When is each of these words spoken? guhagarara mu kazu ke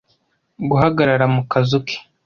guhagarara 0.69 1.25
mu 1.35 1.41
kazu 1.51 1.79
ke 1.85 1.95